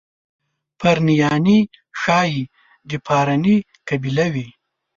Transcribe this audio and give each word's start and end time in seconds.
پرنیاني 0.79 1.59
ښایي 2.01 2.41
د 2.89 2.91
پارني 3.07 3.55
قبیله 3.87 4.27
وي. 4.33 4.47